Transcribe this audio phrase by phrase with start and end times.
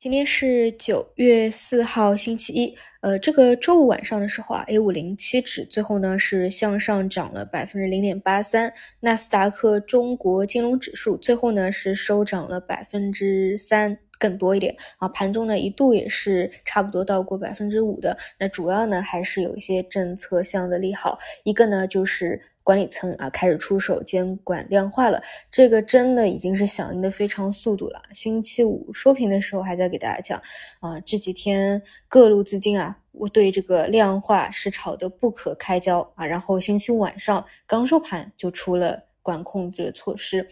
[0.00, 2.74] 今天是九月四号，星期一。
[3.02, 15.06] 呃，这个周五晚上的时候啊，A 五零七指最后呢是向上涨了百分之零点八三，纳斯达克中国金融指数最后呢是收涨了百分之三更多一点啊。
[15.10, 18.16] 盘中呢一度也是差不多到过百分之五的。
[18.38, 22.40] 那主要呢还是有一些政策项的利好，一个呢就是。
[22.70, 25.20] 管理层啊开始出手监管量化了，
[25.50, 28.00] 这个真的已经是响应的非常速度了。
[28.12, 30.40] 星期五收评的时候还在给大家讲
[30.78, 36.24] 啊，这几天各路资金啊，我对这个量化是炒得不可开交啊。
[36.24, 39.09] 然后星期五晚上刚收盘就出了。
[39.22, 40.46] 管控这个措施，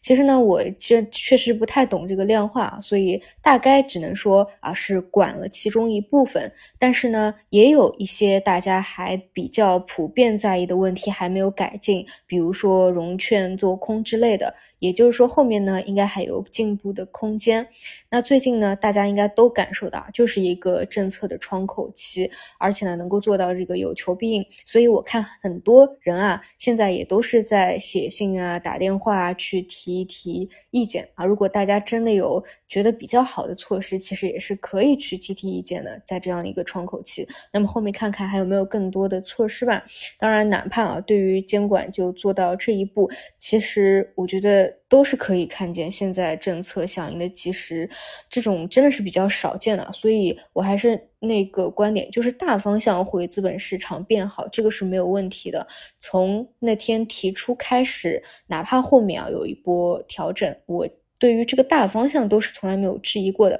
[0.00, 14.54] 其实呢，我确确实不太懂这个量化，所以大概只能说啊是管了其中一部分，但是呢，也有一些大家还比较普遍在意的问题还没有改进，比如说融券做空之类的。
[14.80, 17.66] 也就是说，后面呢应该还有进步的空间。
[18.10, 24.44] 那最近呢，大家应该都感受到，就是一个政策的窗口期，而且呢能够做到这个有求必应。
[24.66, 31.24] 所以我看很多人啊，现在也都是在写信啊、打电话去提一提意见啊。
[31.24, 32.42] 如果大家真的有
[32.74, 37.24] 觉得比较好的措施，其实也是可以去提提意见的，在这样一个窗口期。
[37.52, 39.80] 那么后面看看还有没有更多的措施吧。
[40.18, 43.08] 当然，哪怕啊对于监管就做到这一步，
[43.38, 44.74] 其实我觉得。
[44.86, 47.88] 都是可以看见现在政策响应的及时，
[48.30, 55.66] 这种真的是比较少见的，所以我还是那个观点，就是大方向会资本市场变好，这个是没有问题的。
[55.98, 60.88] 从那天提出开始，哪怕后面啊有一波调整，我
[61.24, 63.58] 对于这个大方向都是从来没有质疑过的。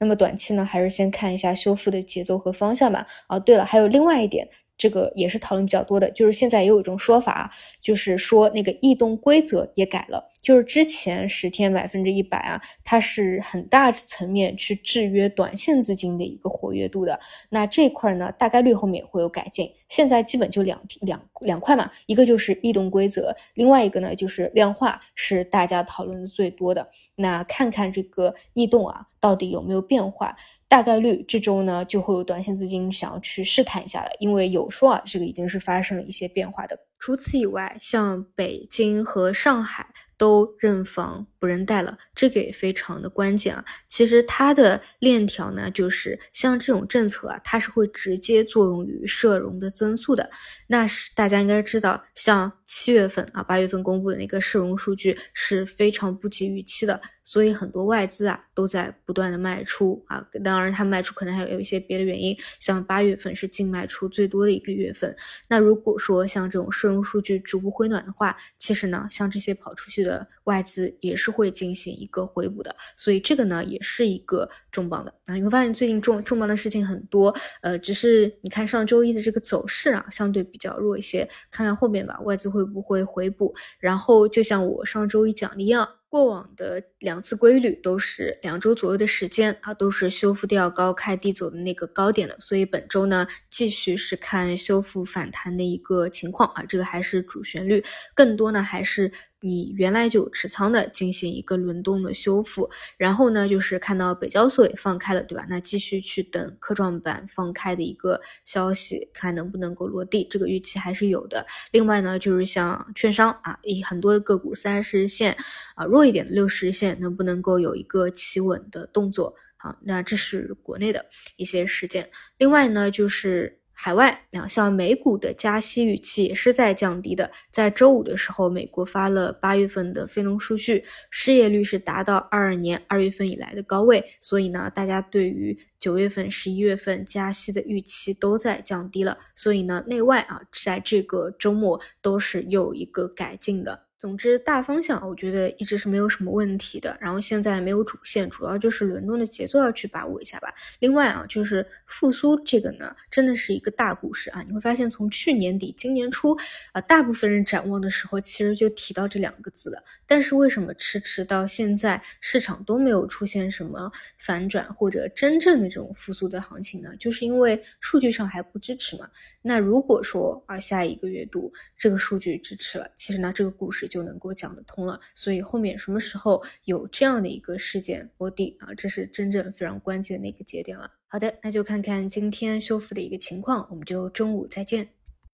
[0.00, 3.06] 那么短期呢，还是先看一下修复的节奏和方向吧。
[3.28, 4.48] 啊，对了，还有另外一点。
[4.76, 17.18] 这个也是讨论比较多的，就是现在也有一种说法，就是说那个异动规则也改了，就是之前十天百分之一百啊，它是很大层面去制约短线资金的一个活跃度的。
[17.50, 19.70] 那这块呢，大概率后面也会有改进。
[19.88, 26.88] 现在基本就两两两块嘛，一个就是异动规则，另外一个呢就是量化，是大家讨论的最多的。
[27.14, 30.36] 那看看这个异动啊，到底有没有变化？
[30.74, 36.76] 大概率这周呢就会有短线资金想要去试探一下了，因为有说啊，这个已经是发生了一些变化的。
[36.98, 39.86] 除此以外，像北京和上海
[40.16, 43.64] 都认房不认贷了，这个也非常的关键啊。
[43.86, 50.28] 其实它的链条呢，就是像这种政策啊，它是会直接作用于社融的增速的。
[50.66, 57.00] 那是大家应该知道，像七月份啊、八月份公布的那个社融数据是非常不及预期的。
[57.24, 65.16] 所以很多外资啊都在不断的卖出啊，当然它卖出可能还有一些别的原因，像八月份是净卖出最多的一个月份。
[65.48, 72.76] 那如果说像这种社融数据逐步回暖的话，其实呢，像这些跑出去的外资也是会进行一个回补的。
[72.96, 75.34] 所以这个呢也是一个重磅的啊。
[75.34, 83.54] 你会发现最近重重磅的事情很多，呃，只是你看上周一的这个走势啊，相对比较弱一些，看看后面吧，外资会不会回补？
[83.78, 85.88] 然后就像我上周一讲的一样。
[86.14, 97.82] 过往的两次规律都是两周左右的时间啊，都是修复掉高开低走的那个高点的，所以本周呢，继续是看修复反弹的一个情况啊，这个还是主旋律，
[98.14, 99.10] 更多呢还是。
[99.44, 105.44] 你原来就持仓的，进行一个轮动的修复，然后呢，就是看到北交所也放开了，对吧？
[105.50, 111.44] 那继续去等科创板放开的一个消息，看能不能够落地，这个预期还是有的。
[111.72, 115.36] 另外呢，就是像券商啊，以很多个股三十日线
[115.74, 119.34] 啊弱一点的六十日线，能不能够有一个企稳的动作？
[119.58, 121.04] 好，那这是国内的
[121.36, 122.08] 一些事件。
[122.38, 123.60] 另外呢，就是。
[123.84, 127.30] 海外两项美股的加息预期也是在降低的。
[127.50, 134.02] 在周五的时候，美国发了八月份的非农数据，失业率是达到二二年二月份以来的高位。
[134.20, 139.18] 所以呢，大家对于九月份、十一月份加息的预期都在降低了。
[139.34, 143.84] 所以呢，内外啊，在这个周末都是又一个改进的。
[143.96, 146.94] 总之，大方向我觉得一直是没有什么问题的。
[147.00, 150.52] 然后现在没有主线，主要就是轮动的节奏要去把握一下吧。
[150.80, 154.44] 另外啊，就是复苏这个呢，真的是一个大故事啊。
[154.46, 156.36] 你会发现，从去年底、今年初
[156.72, 159.82] 啊，大部分人展望的时候，其实就提到这两个字的。
[160.06, 166.94] 但是为什么迟迟到现在，市场都没有出现什么反转或者真正的这种复苏的行情呢？
[166.98, 169.08] 就是因为数据上还不支持嘛。
[169.40, 174.98] 那如果说啊，下一个月度这个数据支持了，其实呢，这个故事就能够讲得通了。
[175.14, 180.90] 所以后面什么时候有这样的一个事件落地啊，这是真正非常关键的一个节点了。
[181.06, 184.88] 好的，那就看看今天修复的一个情况，我们就中午再见。